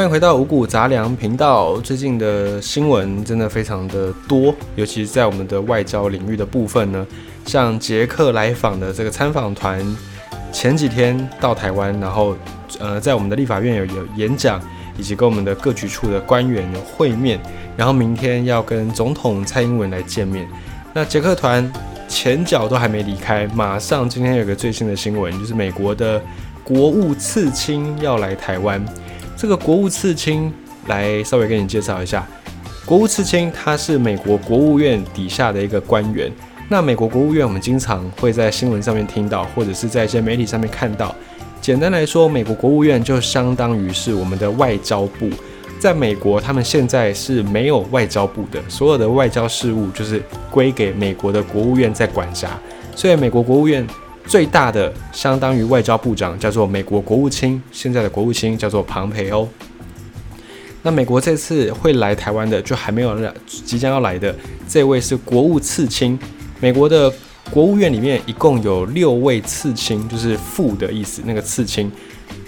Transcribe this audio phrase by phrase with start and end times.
[0.00, 1.76] 欢迎回到五谷杂粮频道。
[1.80, 7.06] 最近的新闻真的非常的多，尤其是在我们的外交领域的部分呢，
[7.44, 9.84] 像捷克来访的这个参访团，
[10.50, 12.34] 前几天到台湾，然后
[12.78, 14.58] 呃在我们的立法院有有演讲，
[14.96, 17.38] 以及跟我们的各局处的官员有会面，
[17.76, 20.48] 然后明天要跟总统蔡英文来见面。
[20.94, 21.70] 那捷克团
[22.08, 26.18] 前脚都还没离开，马上今天有个最新的新闻，就是美国的
[26.64, 28.82] 国务次卿要来台湾。
[29.40, 30.52] 这个国务次卿
[30.86, 32.28] 来稍微给你介绍一下，
[32.84, 36.30] 国务次卿他是美国国务院底下的一个官员。
[36.68, 41.16] 那美国国务院我们经常会在新闻上面听到，或者是在一些媒体上面看到。
[41.58, 45.30] 简单来说，美国国务院就相当于是我们的外交部。
[45.78, 52.50] 在美国，他们现在是没有外交部的，所有的外交事务就是归给美国的国务院在管辖。
[52.94, 53.86] 所以，美国国务院。
[54.30, 59.48] 最大的相当于外交部长叫做美国国务卿，现在的国务卿叫做庞培欧。
[60.82, 64.32] 那美国这次会来台湾的，就还没有来，即将要来的
[64.68, 66.16] 这位是国务次卿。
[66.60, 67.12] 美国的
[67.50, 71.90] 国务院里面一共有六位次卿，就是副的意思，那个次卿。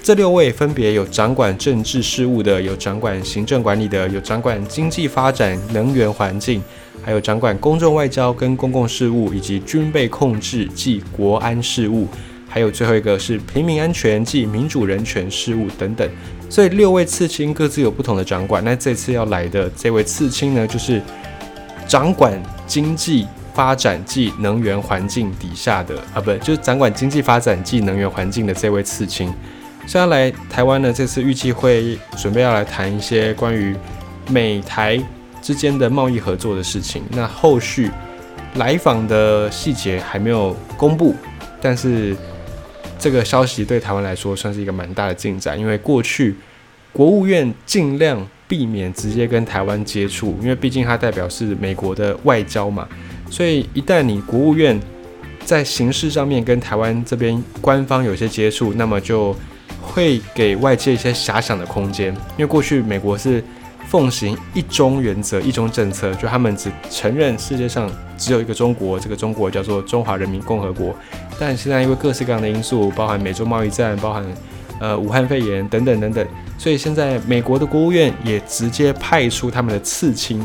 [0.05, 6.63] 这六位分别有掌管政治事务的，有掌管行政管理的，有掌管经济发展、能源环境。
[7.05, 12.07] 还有掌管公众外交跟公共事务，以及军备控制及国安事务，
[12.49, 16.09] 还有最后一个是平民安全及民主人权事务等等。
[16.49, 18.63] 所以六位刺青各自有不同的掌管。
[18.65, 21.03] 那这次要来的这位刺青呢，就是
[21.89, 29.33] 掌管经济发展暨能源环境底下的啊，不，就是掌管经济发展暨能源环境的这位刺青。
[29.87, 33.75] 所以要来台湾呢，这次预计会准备要来谈一些关于
[34.29, 35.03] 美台。
[35.43, 37.91] 之间的贸易合作的事情，那后续
[38.55, 41.15] 来访的细节还没有公布，
[41.61, 42.17] 但是
[42.99, 46.37] 这个消息对台湾来说算是一个蛮大的进展，因为过去
[46.93, 52.89] 国务院尽量避免直接跟台湾接触，因为毕竟它代表是美国的外交嘛，
[53.29, 54.81] 所以一旦你国务院
[55.45, 59.35] 在形式上面跟台湾这边官方有些接触，那么就
[59.81, 63.43] 会给外界一些遐想的空间，因为过去美国是。
[63.93, 70.97] 奉行一中原则、一中政策，就他们只承认世界上只有一个中国，这个中国叫做中华人民共和国。
[71.39, 74.25] 但现在因为各式各样的因素，包含美洲贸易战，包含
[74.81, 76.27] 呃武汉肺炎等等等等，
[76.57, 80.43] 所以现在美国的国务院也直接派出他们的次卿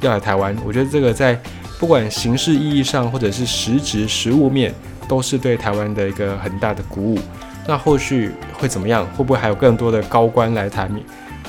[0.00, 0.56] 要来台湾。
[0.66, 1.40] 我觉得这个在
[1.78, 4.74] 不管形式意义上，或者是实质实物面，
[5.06, 7.18] 都是对台湾的一个很大的鼓舞。
[7.64, 9.06] 那后续会怎么样？
[9.16, 10.90] 会不会还有更多的高官来台？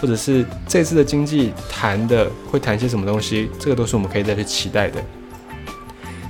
[0.04, 5.02] 或者是这次的经济谈的会谈些什么东西，这个都是我们可以再去期待的。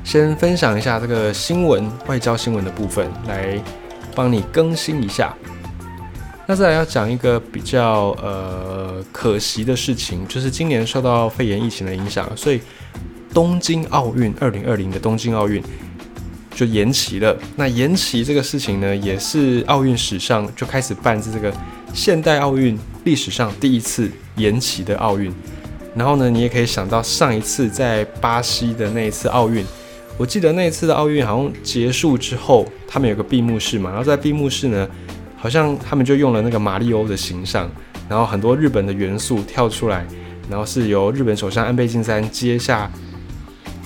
[0.03, 3.59] 先分享一下这个新闻外交新闻的部分，来
[4.13, 5.33] 帮你更新一下。
[6.45, 12.61] 那再来要讲一个比较呃可惜的事情，就是今年受到肺炎疫情的影响，所以
[13.33, 15.63] 东京奥运二零二零的东京奥运
[16.53, 17.35] 就延期了。
[17.55, 21.51] 那延期这个事情呢，也是奥运史上就开始办这个。
[21.91, 25.31] 现代奥运历史上第一次延期的奥运，
[25.95, 29.65] 然后呢，你也可以想到上一次在巴西的那一次奥运，
[30.17, 34.87] 我记得那一次的奥运好像结束之后，他们有个闭幕式嘛，然后在闭幕式呢，
[35.35, 37.69] 好像他们就用了那个马里欧的形象，
[38.07, 40.05] 然后很多日本的元素跳出来，
[40.49, 42.89] 然后是由日本首相安倍晋三接下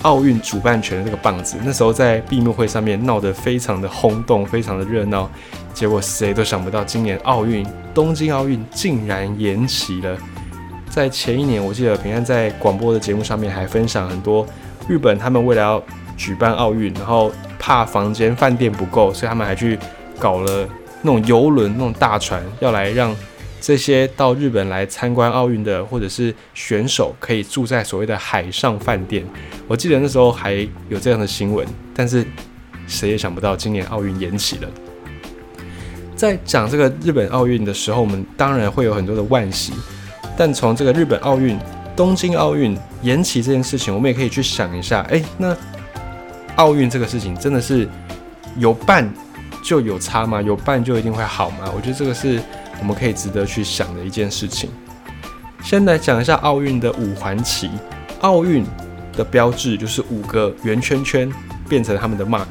[0.02, 5.28] 奥运主办权的那个棒子，那时候在闭幕会上面闹得非常的轰动，非常的热闹。
[5.74, 10.16] 结果谁都想不到，今年奥运东京奥运竟然延期了。
[10.88, 14.46] 在前一年，我记得平安在广播的节目上面还分享很多
[14.88, 15.82] 日本他们为了要
[16.16, 19.78] 举办奥运，然后怕房间饭店不够，所以他们还去
[20.18, 20.68] 搞了
[21.02, 23.14] 那种游轮、那种大船，要来让
[23.60, 29.24] 这些到日本来参观奥运的或者是选手可以住在所谓的海上饭店。
[29.66, 30.54] 我记得那时候还
[30.88, 32.24] 有这样的新闻，但是
[32.86, 34.68] 谁也想不到今年奥运延期了。
[36.16, 39.72] 在讲这个日本奥运的时候，我们当然会有很多的惋惜。
[40.36, 41.58] 但从这个日本奥运、
[41.96, 45.56] 东京奥运延期这件事情，我们也可以去想一下：哎，那
[46.56, 47.88] 奥运这个事情真的是
[48.56, 49.12] 有办
[49.62, 50.40] 就有差吗？
[50.42, 51.70] 有办就一定会好吗？
[51.74, 52.40] 我觉得这个是
[52.80, 54.70] 我们可以值得去想的一件事情。
[55.62, 57.70] 先来讲一下奥运的五环旗。
[58.20, 58.64] 奥运
[59.12, 61.32] 的标志就是五个圆圈圈
[61.68, 62.46] 变成他们的 mark。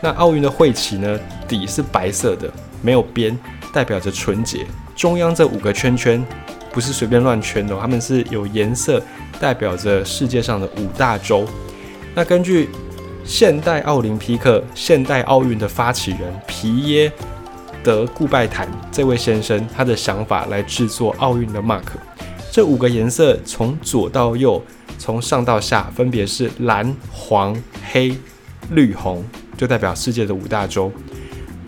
[0.00, 1.18] 那奥运的会旗呢，
[1.48, 2.50] 底是白色的。
[2.82, 3.38] 没有边，
[3.72, 4.66] 代表着纯洁。
[4.94, 6.24] 中央这五个圈圈
[6.70, 9.02] 不是随便乱圈的，它们是有颜色，
[9.40, 11.46] 代表着世界上的五大洲。
[12.14, 12.68] 那根据
[13.24, 17.10] 现代奥林匹克、现代奥运的发起人皮耶
[17.84, 21.82] 德顾拜坦这位先生他的想法来制作奥运的 mark。
[22.50, 24.60] 这五个颜色从左到右，
[24.98, 27.54] 从上到下，分别是蓝、黄、
[27.90, 28.16] 黑、
[28.70, 29.22] 绿、红，
[29.56, 30.90] 就代表世界的五大洲。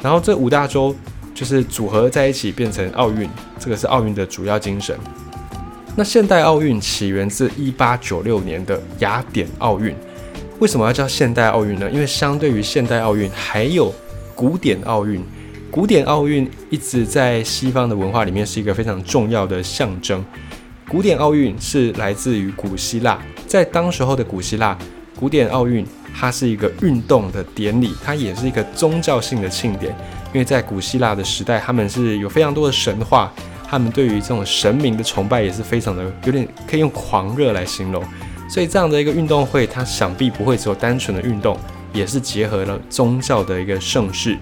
[0.02, 0.94] 然后这五大洲
[1.34, 3.28] 就是组合在一起变成奥运，
[3.58, 4.96] 这个是奥运的主要精神。
[5.96, 9.94] 那现代奥运起源自一八九六年的雅典奥运。
[10.58, 11.90] 为什么要叫现代奥运呢？
[11.90, 13.92] 因为相对于现代奥运，还有
[14.34, 15.22] 古典奥运。
[15.76, 20.24] 古典奥运一直在西方的文化里面是一个非常重要的象征。
[20.88, 24.74] 古典奥运是来自于古希腊，在当时候的古希腊，
[25.20, 25.86] 古典奥运
[26.18, 29.94] 它是一个运动的典礼，它也是一个宗教性的庆典。
[30.32, 33.30] 因为在古希腊的时代，他们是有非常多的神话，
[33.68, 38.02] 他们对于这种神明的崇拜也是非常的有点可以用狂热来形容。
[38.48, 41.54] 所以这样的一个运动会，它想必不会只有单纯的运动，
[41.92, 44.38] 也是结合了宗教的一个盛世。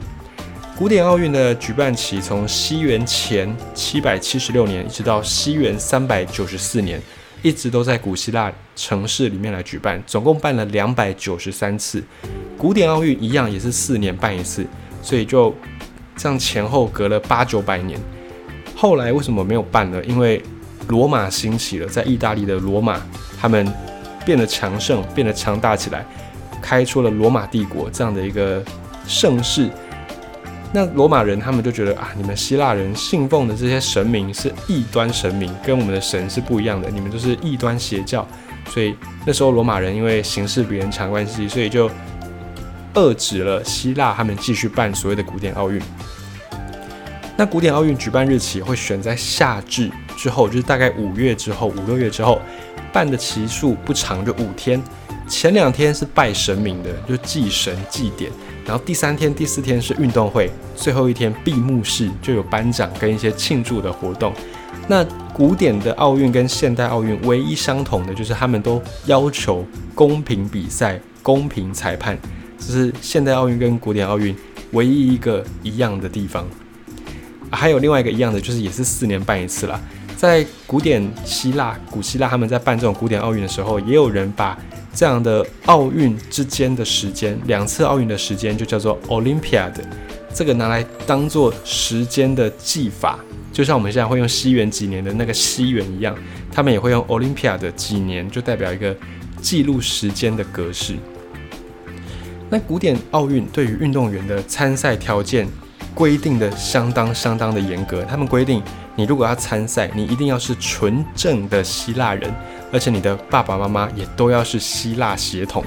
[0.77, 7.01] 古典奥运的举办期从西元前七百七十六年一直到西元三百九十四年，
[7.43, 12.03] 一直都在古希腊城市里面来举办，总共办了两百九十三次。
[12.59, 14.67] 古典奥运一样也是四年办一次，
[15.01, 15.55] 所以就
[16.17, 17.97] 这样前后隔了八九百年。
[18.75, 20.03] 后来为什么没有办呢？
[20.05, 20.43] 因为
[20.89, 23.01] 罗马兴起了，在意大利的罗马，
[23.41, 23.73] 他们
[24.27, 26.05] 变得强盛，变得强大起来，
[26.61, 28.61] 开出了罗马帝国这样的一个
[29.07, 29.71] 盛世。
[30.77, 38.27] 那罗马人他们就觉得啊，你们希腊人信奉的这些神明是异端神明，跟我们的神是不一样的，你们都是异端邪教。
[38.69, 41.89] 所以那时候罗马人因为形势比人强关系，所以就
[42.95, 45.81] 遏制了希腊他们继续办所谓的古典奥运。
[47.37, 52.43] 那古典奥运举办日期会选在夏至之后，就是大概五月之后，五六月之后
[52.93, 54.83] 办的期数不长，就五天。
[55.29, 58.33] 前两天是拜神明的，就祭神祭典。
[58.67, 64.33] 然后第三天、第四天是运动会，最后一天闭幕式就有颁奖跟一些庆祝的活动。
[64.89, 69.65] 那古典的奥运跟现代奥运唯一相同的就是他们都要求
[69.95, 72.19] 公平比赛、公平裁判，
[72.59, 74.35] 这是现代奥运跟古典奥运
[74.73, 76.47] 唯一一个一样的地方。
[77.51, 79.81] 还有另外一个一样的就是也是四年办一次啦。
[80.17, 84.59] 在古典希腊、古希腊他们在办这种古典奥运的时候，也有人把。
[84.95, 89.73] 这样的奥运之间的时间，两次奥运的时间就叫做 Olympiad，
[90.33, 93.19] 这个拿来当做时间的计法，
[93.53, 96.17] 就像我们现在会用西元几年的那个西元一样，
[96.53, 98.97] 他们也会用 Olympiad 几年，就代表一个
[99.43, 100.95] 记录时间的格式。
[102.49, 105.49] 那古典奥运对于运动员的参赛条件
[105.93, 108.63] 规定的相当相当的严格，他们规定
[108.97, 112.33] 你如果要参赛，你一定要是纯正的希腊人。
[112.73, 115.65] 而且你的爸爸妈妈也都要是希腊血统，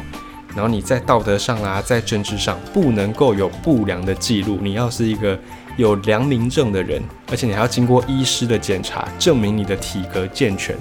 [0.54, 5.40] 然后你在道德上啊，在政治上不能够有不良的记录，你要是一个
[5.78, 7.02] 有良民证的人，
[7.32, 10.76] 而且你还要经过医师的检查，证明你的体格健全，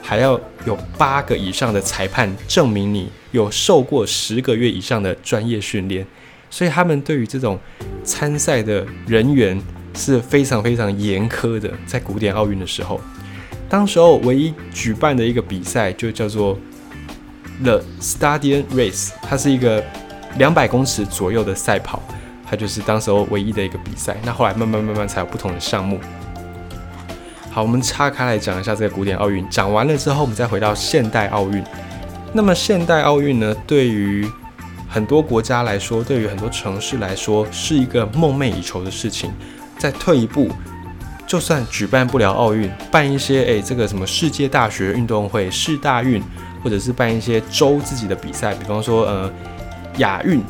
[0.00, 6.06] 还要有八个以上的裁判证明你有受过十个月以上的专业训练，
[6.50, 7.58] 所以他们对于这种
[8.04, 9.60] 参赛的人员
[9.94, 13.00] 是非常非常严苛的，在古典奥运的时候。
[13.68, 16.58] 当时候唯一举办的一个比赛就叫做
[17.62, 19.82] The Stadium Race，它是一个
[20.36, 22.02] 两百公尺左右的赛跑，
[22.48, 24.16] 它就是当时候唯一的一个比赛。
[24.24, 25.98] 那后来慢慢慢慢才有不同的项目。
[27.50, 29.48] 好，我们岔开来讲一下这个古典奥运。
[29.48, 31.62] 讲完了之后，我们再回到现代奥运。
[32.32, 34.28] 那么现代奥运呢，对于
[34.88, 39.32] 很多国家来说，对于很多城市来说，是一个梦寐以求的事情。
[39.84, 40.50] 再退一步。
[41.26, 46.22] 就算举办不了奥运，办一些诶这个什么世界大学运动会、世大运，
[46.62, 49.30] 或者是办一些州自己的比赛，比方说呃
[49.98, 50.42] 亚运，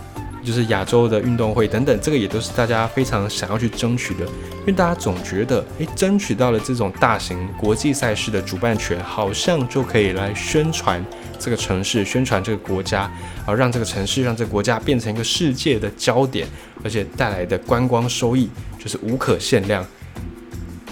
[0.45, 4.25] 就是亚洲的运动会等等，这个也都是大家非常想要去争取的。
[4.25, 11.05] 因为大家总觉得，诶，争取到了这种大型国际赛事的主办权，好像就可以来宣传
[11.45, 13.11] 这个城市、宣传这个国家，
[13.45, 16.49] 而让这个城市、让这个国家变成一个世界的焦点，
[16.83, 18.49] 而且带来的观光收益
[18.79, 19.85] 就是无可限量。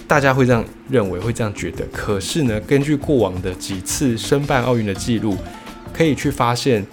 [0.06, 1.86] 大家会这样认为，会这样觉得。
[1.90, 5.38] 可是呢，根据过往的几次申办奥运的记录，
[5.90, 6.84] 可以去发现，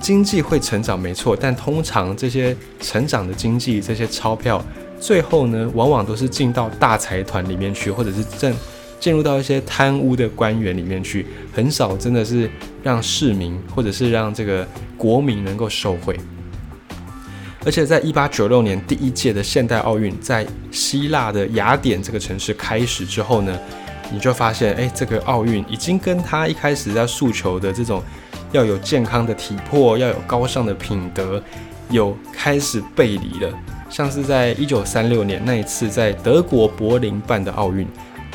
[0.00, 4.64] 经济会成长没错，但通常这些成长的经济，这些钞票，
[5.00, 8.54] 最后呢，往往都是进到大财团里面去，或者是正
[9.00, 12.50] 进入到一些贪污的官员里面去，很少真的是
[12.82, 16.18] 让市民或者是让这个国民能够受惠。
[17.64, 23.58] 而且在一八九六年第一届的现代奥运在希腊的雅典这个城市开始之后呢，
[24.10, 28.02] 你就发现，哎，这个奥运已经跟他一开始在诉求的这种
[28.52, 31.42] 要有健康的体魄、要有高尚的品德，
[31.90, 33.52] 有开始背离了。
[33.90, 37.86] 像是在一九三六年那一次在德国柏林办的奥运，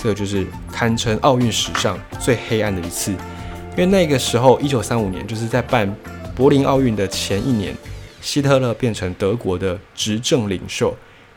[0.03, 3.11] 这个就是堪称奥运史上最黑暗的一次。
[3.11, 5.89] 因为那个时候，一九三五年就是在办
[6.35, 7.73] 柏林奥运的前一年，
[8.19, 10.93] 希特勒变成德国的执政领袖。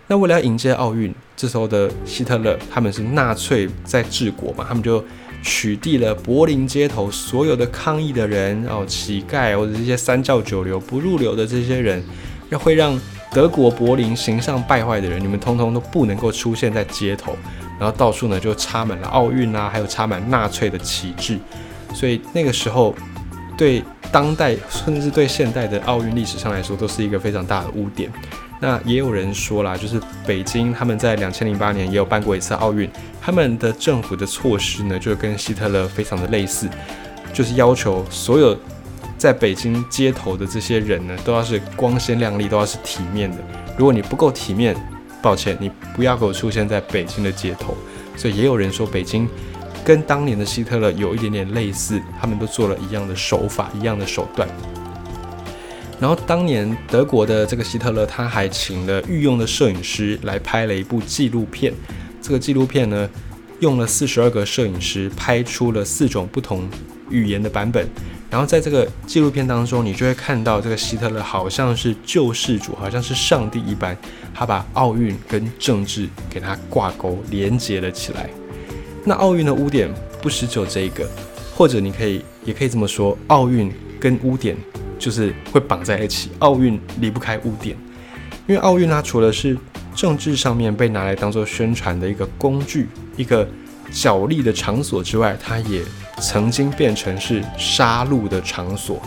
[0.09, 5.03] 那为了要迎接奥运，这时候的希特勒他们是纳粹在治国嘛，他们就
[5.45, 12.03] 取缔了柏林街头所有的抗议的人，然后乞丐或者这些三教九流不入流的这些人，
[12.51, 13.01] 要会让
[13.37, 17.37] 德国柏林形象败坏的人，你们通通都不能够出现在街头。
[17.78, 21.38] 然后到处呢就插满了奥运啊，还有插满纳粹的旗帜。
[21.93, 22.95] 所以那个时候，
[23.55, 28.11] 对当代甚至对现代的奥运历史上来说，都是一个非常大的污点。
[28.59, 32.90] 那也有人说啦，就是北京他们在两千零八年也有办过一次奥运，
[33.21, 36.66] 他们的政府的措施呢，就跟希特勒非常的类似，
[37.35, 38.59] 就是要求所有
[39.17, 43.39] 在北京街头的这些人呢，都要是光鲜亮丽，都要是体面的。
[43.77, 44.77] 如果你不够体面，
[45.23, 47.77] 抱歉，你不要给我出现在北京的街头。
[48.17, 49.29] 所以也有人说北京。
[49.85, 54.49] 跟当年的希特勒有一点点类似，他们都做了一样的手法、一样的手段。
[56.01, 61.73] 然后当年德国的这个希特勒，他还请了御用的摄影师来拍了一部纪录片。
[62.21, 63.09] 这个纪录片呢，
[63.61, 66.69] 用了四十二个摄影师拍出了四种不同
[67.11, 67.89] 语言的版本。
[68.29, 73.97] 然后在这个纪录片当中，你就会看到这个希特勒好像是救世主，好像是上帝一般，
[74.35, 78.29] 他把奥运跟政治给他挂钩连接了起来。
[79.05, 79.89] 那奥运的污点
[80.21, 81.09] 不只有这一个，
[81.55, 84.57] 或者你可以也可以这么说，奥运跟污点
[84.99, 87.77] 就是会绑在一起，奥运离不开污点，
[88.49, 89.57] 因为奥运它除了是
[89.95, 93.47] 政治上面被拿来当做宣传的一个工具、一个
[93.93, 95.83] 角力的场所之外，它也
[96.21, 99.01] 曾经变成是杀戮的场所。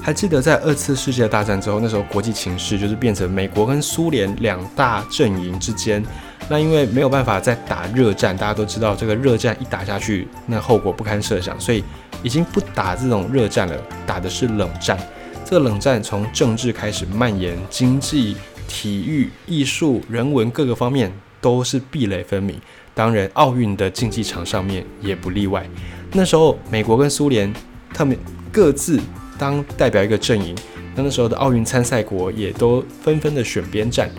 [0.00, 6.02] 还记得在二次世界大战之后，那时候国际情势就是变成美国跟苏联两大阵营之间。
[6.48, 11.84] 那因为没有办法再打热战，大家都知道这个热战一打下去，那后果不堪设想，所以
[12.22, 14.98] 已经不打这种热战了，打的是冷战。
[15.44, 18.34] 这个冷战从政治开始蔓延，经济、
[18.66, 22.60] 体育、艺术、人文各个方面都是壁垒分明。
[22.94, 25.64] 当然，奥运的竞技场上面也不例外。
[26.12, 27.52] 那时候，美国跟苏联
[27.94, 28.16] 他们
[28.50, 29.00] 各自
[29.38, 30.56] 当代表一个阵营，
[30.96, 34.10] 那那时候的奥运参赛国也都纷纷的选边站。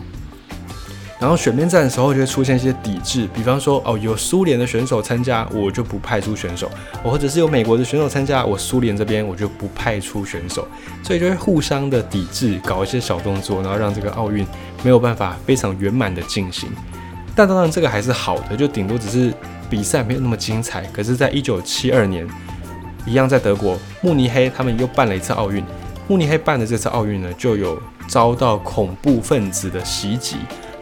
[1.19, 6.65] 然后选边站的时候就会出现一些抵制，比方说哦，有苏联的选手参加，我就不派出选手；
[7.03, 10.65] 我或者是有美国的选手参加，我苏联这边我就不派出选手，
[11.03, 14.47] 所以就会互相的抵制，搞一些小动作，然后让这个奥运
[14.81, 16.69] 没有办法非常圆满的进行。
[17.39, 19.33] 但当然这个还是好的，就顶多只是
[19.69, 20.81] 比赛没有那么精彩。
[20.91, 22.27] 可是，在一九七二年，
[23.05, 25.63] 一样在德国慕尼黑，他们又办了一次奥运。
[26.09, 30.35] 慕尼黑办的这次奥运呢，就有遭到恐怖分子的袭击。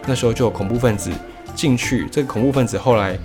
[0.08, 1.12] 那时候就有恐怖分子
[1.54, 3.16] 进去，这个恐怖分子后来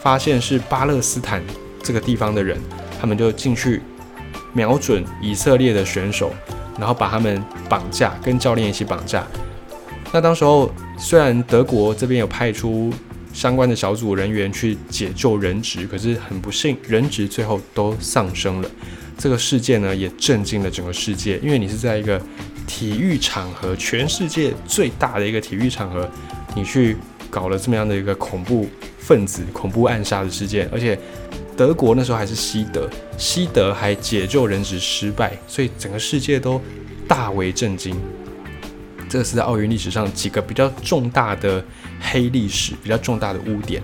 [0.00, 1.40] 发现是巴勒斯坦
[1.84, 2.60] 这个地方的人，
[3.00, 3.80] 他们就进去
[4.52, 6.32] 瞄准以色列的选手，
[6.80, 9.24] 然后把他们绑架，跟教练一起绑架。
[10.12, 12.92] 那当时候虽然德国这边有派出
[13.32, 18.70] 相关的小组人员去解救人质，可是很不幸，人质最后都丧生了。
[19.18, 22.20] 这个事件呢也震惊了整个世界，因为你是在一个。
[22.68, 26.10] 体育场合，全世界最大的一个体育场合，
[26.56, 26.96] 你去
[27.30, 28.66] 搞了这么样的一个恐怖
[28.98, 30.98] 分子、恐怖暗杀的事件，而且
[31.56, 36.60] 德国那时候还是西德，西德还解救人质失败，所以整个世界都
[37.06, 37.96] 大为震惊。
[39.16, 41.64] 这是在奥运历史上几个比较重大的
[41.98, 43.82] 黑历史，比较重大的污点。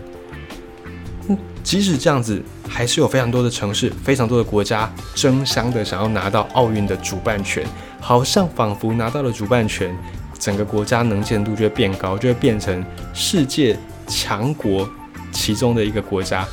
[1.29, 7.67] 嗯，即使这样子，还是有非常多的城市、非常多的国家争相的想要拿到奥运的主办权。
[7.99, 9.97] 好像仿佛拿到了主办权，
[10.39, 12.85] 整个国家能见度就会变高，就会变成
[13.15, 13.75] 世界
[14.07, 14.87] 强国
[15.31, 16.47] 其中的一个国家，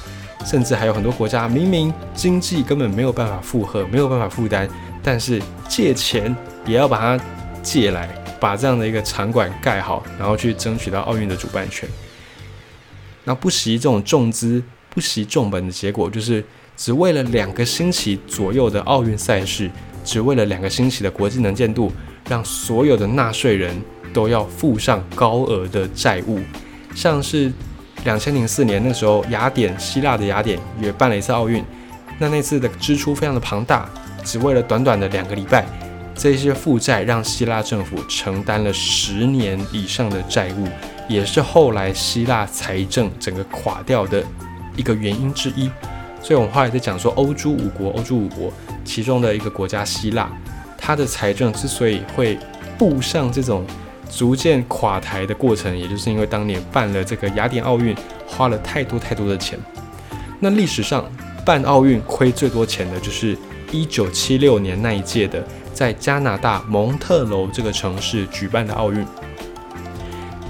[0.46, 4.70] 甚至还有很多国家明明经济根本没有办法负荷，没有办法负担，
[5.04, 6.34] 但是借钱
[6.66, 7.24] 也要把它
[7.62, 8.08] 借来，
[8.40, 11.88] 把这样的一个场馆盖好，然后去争取到奥运的主办权。
[13.24, 16.44] 那不惜这种重资、不惜重本的结果，就是
[16.76, 19.70] 只为了两个星期左右的奥运赛事。
[20.02, 21.92] 只为了两个星期的国际能见度，
[22.30, 23.80] 让所有的纳税人
[24.14, 26.40] 都要付上高额的债务。
[26.96, 27.52] 像是
[28.06, 31.64] 两千零四年那时候，雅典希腊的雅典也办了一次奥运，
[32.18, 33.88] 那那次的支出非常的庞大，
[34.24, 35.66] 只为了短短的两个礼拜，
[36.20, 40.68] 这些负债让希腊政府承担了十年以上的债务，
[41.08, 44.22] 也是后来希腊财政整个垮掉的
[44.76, 45.72] 一个原因之一。
[46.22, 48.52] 所以我们后来在讲说，欧洲五国，欧洲五国。
[48.84, 50.30] 其中的一个国家希腊，
[50.76, 52.38] 它的财政之所以会
[52.76, 53.64] 步上这种
[54.10, 57.96] 逐渐垮台的过程，也就是因为当年办了这个雅典奥运，
[58.26, 59.60] 花了太多太多的钱。
[60.40, 61.10] 那历史上
[61.46, 63.38] 办奥运亏最多钱的就是
[63.72, 65.44] 一九七六年那一届的，
[65.80, 69.08] 在加拿大蒙特楼这个城市举办的奥运。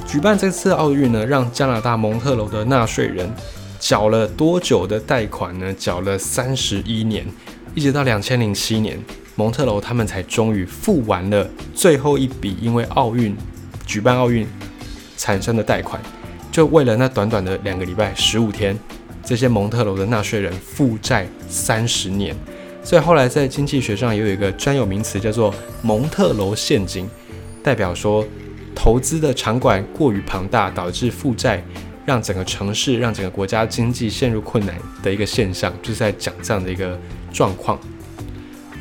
[0.07, 3.31] 举办这次奥运呢，让加拿大蒙特楼的纳税人
[3.77, 5.71] 缴了多久的贷款呢？
[5.75, 7.27] 缴了三十一年，
[7.75, 8.97] 一直到两千零七年。
[9.35, 13.37] 蒙特楼他们才终于付完了最后一笔因为奥运
[13.85, 14.47] 举办奥运
[15.15, 16.01] 产生的贷款，
[16.51, 18.75] 就为了那短短的两个礼拜十五天，
[19.23, 22.35] 这些蒙特楼的纳税人负债三十年，
[22.83, 27.07] 所以后来在经济学上也有一个专有名词叫做蒙特楼陷阱，
[27.61, 28.25] 代表说
[28.73, 31.63] 投资的场馆过于庞大，导致负债，
[32.05, 36.97] 让整个城市让整个国家经济陷入困难的一个现象，就是在讲这样的一个
[37.31, 37.77] 状况。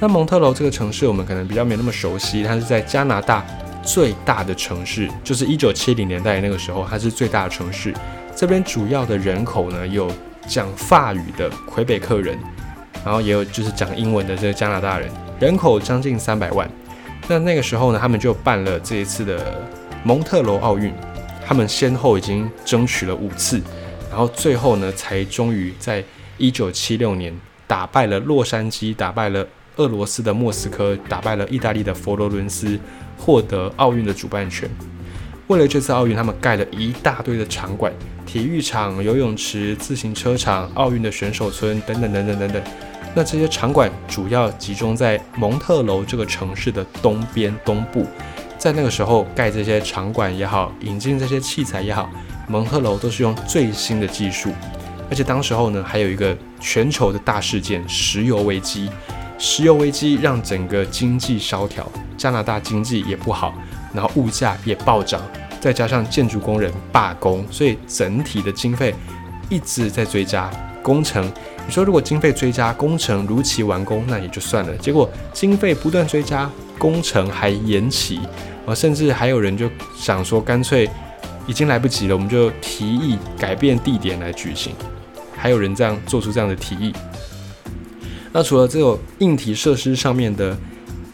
[0.00, 2.44] 那蒙特楼这个城市，我们可能比较没那么熟悉。
[2.44, 3.44] 它是在加拿大
[3.82, 7.92] 最大的城市，就是一九七零年代那个时候，它是最大的城市。
[8.36, 10.08] 这边主要的人口呢，有
[10.46, 12.38] 讲法语的魁北克人，
[13.04, 16.68] 然后也有就是讲英文的这个加拿大人，人口将近三百万。
[17.28, 19.60] 那那个时候呢，他们就办了这一次的
[20.02, 20.92] 蒙特罗奥运，
[21.46, 23.60] 他们先后已经争取了五次，
[24.10, 26.02] 然后最后呢，才终于在
[26.36, 27.34] 一九七六年
[27.66, 29.46] 打败了洛杉矶，打败了。
[29.76, 32.76] 俄罗斯的莫斯科打败了意大利的佛罗伦斯，
[33.16, 34.68] 获得奥运的主办权。
[35.46, 37.92] 为了这次奥运，他们盖了一大堆的场馆、
[38.38, 42.62] 体育场、游泳池、自行车场、奥运的选手村等等等等等等。
[43.12, 48.06] 那这些场馆主要集中在蒙特楼这个城市的东边东部。
[48.56, 52.08] 在那个时候盖这些场馆也好，引进这些器材也好，
[52.46, 54.52] 蒙特楼都是用最新的技术。
[55.10, 58.88] 而且当时候呢，还有一个全球的大事件——石油危机。
[59.36, 61.84] 石油危机让整个经济萧条，
[62.16, 63.52] 加拿大经济也不好，
[63.92, 65.20] 然后物价也暴涨，
[65.60, 68.94] 再加上建筑工人罢工，所以整体的经费
[69.48, 70.50] 一直在追加。
[70.82, 71.30] 工程，
[71.66, 74.74] 你说如果经费追加，工程如期完工，那也就算了。
[74.76, 78.20] 结果经费不断追加，工程还延期，
[78.64, 80.88] 啊，甚至还有人就想说，干脆
[81.46, 84.72] 已经来不及了，我们就提议改变地点来举行。
[85.36, 86.92] 还有人这样做出这样的提议。
[88.32, 90.56] 那除了这种硬体设施上面的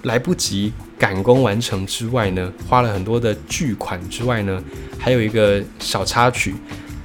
[0.05, 4.63] 来不及赶工完成之外呢，花了很多的巨款之外呢，
[4.99, 6.55] 还有一个小插曲，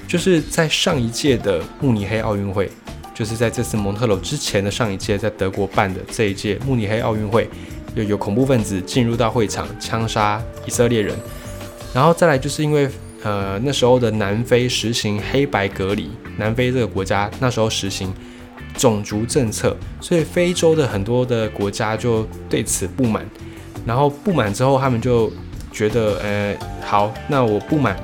[0.08, 2.70] 就是在上一届的慕尼黑奥运会，
[3.14, 7.50] 就是在这次蒙特楼之前的上一届在德国办的这一届慕尼黑奥运会，
[7.96, 11.16] 又有恐怖分子进入到会场枪杀以色列人，
[11.94, 12.90] 然后再来就是因为
[13.24, 18.14] 呃那时候的南非实行黑白隔离，南非这个国家那时候实行。
[18.80, 23.26] 种族政策，所以非洲的很多的国家就对此不满，
[23.86, 25.30] 然后不满之后，他们就
[25.70, 27.98] 觉得，呃，好，那我不满。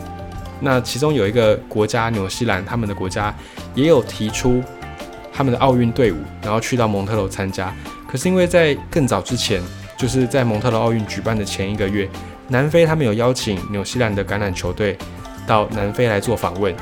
[0.59, 3.33] 那其中有一个国家纽西兰，他们的国家
[3.73, 4.61] 也有提出
[5.31, 7.73] 他们的奥运队伍，然后去到蒙特楼参加。
[8.05, 9.61] 可是因为在更早之前，
[9.97, 12.09] 就是在蒙特楼奥运举办的前一个月，
[12.49, 14.97] 南非他们有邀请纽西兰的橄榄球队
[15.47, 16.75] 到南非来做访问。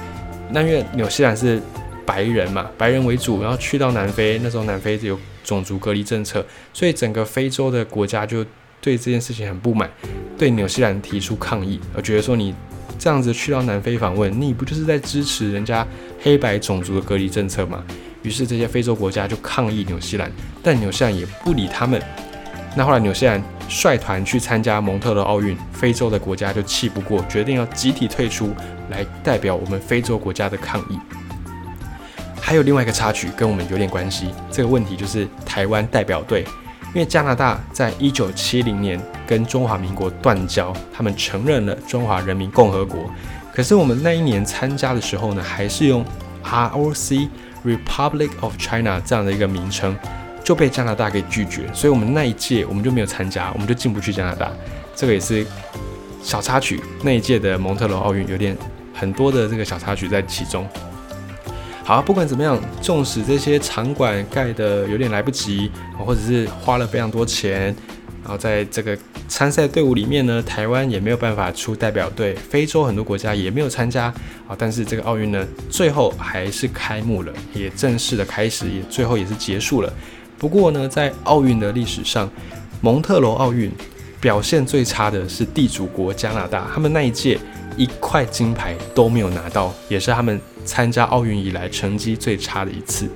[0.50, 1.62] 那因为纽西兰是。
[2.06, 8.44] 白人嘛，白人为主，然后去到南非，那时候南非有种族隔离政策，所以整个非洲的国家就
[8.82, 9.90] 对这件事情很不满，
[10.38, 12.54] 对纽西兰提出抗议，而觉得说你
[13.00, 15.86] 这样子去到南非访问，你不就是在支持人家
[16.22, 17.84] 黑白种族的隔离政策吗？
[18.22, 22.02] 于是这些非洲国家就抗议纽西兰，但纽西兰也不理他们。
[22.76, 28.52] 那后来纽西兰率团去参加蒙特勒奥运，非洲的国家就气不过，决定要集体退出
[28.90, 30.98] 来代表我们非洲国家的抗议。
[32.46, 36.44] 还有另外一个插曲跟我们有点关系，这个问题就是台湾代表队，
[36.94, 43.10] 因为加拿大在一九七零年跟中华民国断交，他们承认了中华人民共和国，
[43.54, 46.04] 可是我们那一年参加的时候呢，还是用
[46.44, 47.30] ROC
[47.64, 49.96] Republic of China 这样的一个名称，
[50.44, 54.52] 就被加拿大给拒绝，所以我们那一届我们就没有参加，我们就进不去加拿大，
[54.94, 55.48] 这个也是
[56.22, 56.84] 小插曲。
[57.04, 58.54] 那一届的蒙特罗奥运有点
[58.94, 60.68] 很多的这个小插曲在其中。
[61.86, 67.76] 好，不管怎么样，纵使这些场馆盖的有点来不及，或者是花了非常多钱，
[68.24, 74.06] 然后在这个参赛队伍里面呢，台湾也没有办法出代表队，非洲很多国家也没有参加
[74.48, 74.56] 啊。
[74.58, 79.94] 但是这个奥运呢，最后还是开幕了，也正式的开始，也最后也是结束了。
[80.38, 82.32] 不过呢，在奥运的历史上，
[82.80, 83.70] 蒙特罗奥运
[84.22, 87.38] 表现最差的是地主国加拿大，他们那一届
[87.76, 90.40] 一块金牌都没有拿到，也是他们。
[90.66, 93.10] 参加奥运以来成绩最差的一次。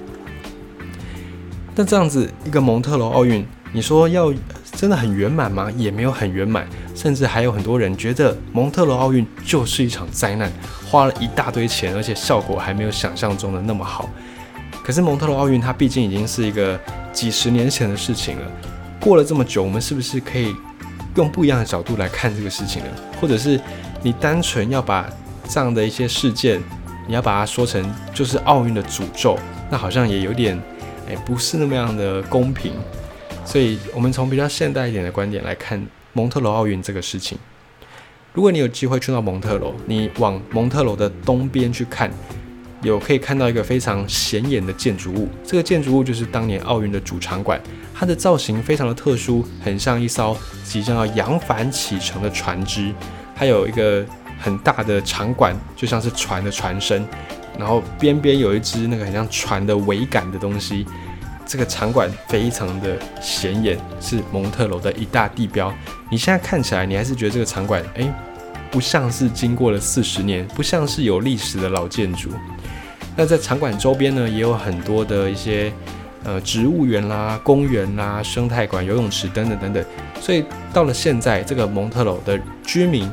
[1.75, 4.33] 那这样子一个蒙特罗奥运，你说要
[4.71, 5.71] 真的很圆满吗？
[5.77, 10.51] 也没有很圆满，甚至还有很多人觉得蒙特罗奥运就是一场灾难，
[10.89, 14.10] 花了一大堆钱，而且效果还没有想象中的那么好。
[14.83, 16.79] 可是蒙特罗奥运它毕竟已经是一个
[17.12, 18.51] 几十年前的事情了，
[18.99, 20.55] 过了这么久，我们是不是可以
[21.15, 22.89] 用不一样的角度来看这个事情呢？
[23.21, 23.60] 或者是
[24.01, 25.07] 你单纯要把
[25.47, 26.62] 这样的一些事件，
[27.08, 29.39] 你要把它说成就是奥运的诅咒，
[29.72, 30.62] 那好像也有点。
[31.10, 32.74] 哎，不是那么样的公平，
[33.46, 37.38] 所以我们从比较现代一点的观点来看蒙特罗奥运这个事情。
[38.34, 42.12] 如果你有机会去到蒙特罗，你往蒙特罗的东边去看，
[42.82, 45.30] 有可以看到一个非常显眼的建筑物。
[45.46, 47.58] 这个建筑物就是当年奥运的主场馆，
[47.96, 52.93] 它的造型非常的特殊，很像一艘即将要扬帆启程的船只。
[53.34, 54.06] 它有一个
[54.39, 57.06] 很大的场馆，就像是船的船身。
[57.58, 60.86] 然后边边有一只那个很像船的桅杆的东西，
[61.43, 65.73] 这个场馆非常的显眼，是蒙特楼的一大地标。
[66.12, 68.08] 你现在看起来，你还是觉得这个场馆，哎，
[68.69, 72.30] 不像是经过了四十年，不像是有历史的老建筑。
[73.15, 75.73] 那在场馆周边呢，也有很多的一些
[76.23, 79.84] 呃植物园啦、公园啦、生态馆、游泳池等等等等。
[80.21, 83.12] 所以到了现在，这个蒙特楼的居民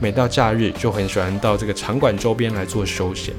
[0.00, 3.34] 每到假日就很喜欢到这个场馆周边来做休闲。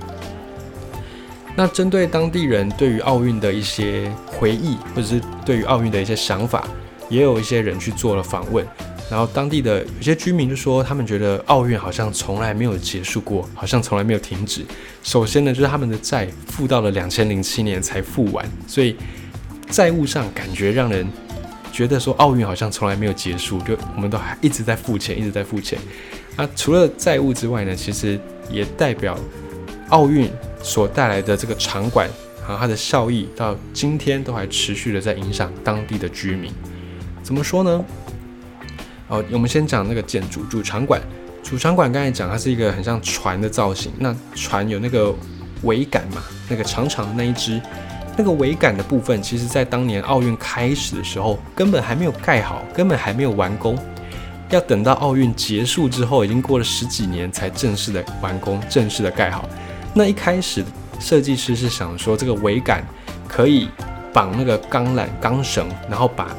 [1.56, 6.66] 那针对当地人对于奥运的一些回忆，或者是对于奥运的一些想法，
[7.10, 8.66] 也有一些人去做了访问。
[9.10, 14.64] 然后当地的有些居民就说，他们觉得奥运好像从来没有结束过，好像从来没有停止。
[15.02, 18.96] 首先呢，就是他们的债付到了两千零七年才付完，所以
[19.70, 21.06] 债务上感觉让人
[21.72, 25.80] 觉得说奥运好像从来没有结束，就我们都还一直在付钱，一直在付钱。
[26.36, 28.20] 那除了债务之外呢，其实
[28.52, 29.18] 也代表
[29.90, 30.30] 奥运。
[30.62, 32.06] 所带来的这个场馆
[32.46, 36.52] 啊，它的效益到今天都还持续的在影响当地的居民。
[37.24, 37.86] 怎么说呢？
[39.08, 41.02] 哦，我们先讲那个建筑主场馆。
[41.42, 43.90] 主场馆刚才讲，它是一个很像船的造型。
[43.98, 45.16] 那船有那个
[45.64, 47.62] 桅杆嘛，那个长长的那一只，
[48.18, 53.80] 那个桅杆的部分，其实在当年奥运开始的时候，根本还没有盖好，根本还没有完工。
[54.50, 59.48] 要等到奥运结束之后，已经过了十几年才正式的完工，正式的盖好。
[59.94, 60.64] 那一开始
[61.00, 62.86] 设计师是想说，这个桅杆
[63.28, 63.70] 可以
[64.12, 66.36] 绑那个钢缆、钢绳，然后把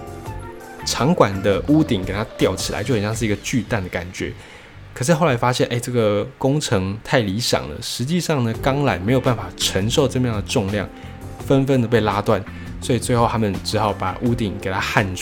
[0.84, 4.32] 场馆的屋顶给它吊起来，就很像是一个巨蛋的感觉。
[4.92, 10.88] 可是后来发现，哎，这个工程太理想了，实际上呢，钢缆没有办法承受这么样的重量，
[11.46, 12.44] 纷纷的被拉断，
[12.80, 15.14] 所以最后他们只好把屋顶给它焊。